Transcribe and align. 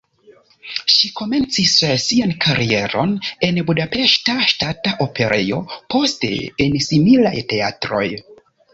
Ŝi 0.93 1.09
komencis 1.19 1.73
sian 2.05 2.33
karieron 2.47 3.13
en 3.49 3.61
Budapeŝta 3.69 4.37
Ŝtata 4.55 4.97
Operejo, 5.09 5.63
poste 5.95 6.35
en 6.69 6.83
similaj 6.91 7.39
teatroj. 7.55 8.07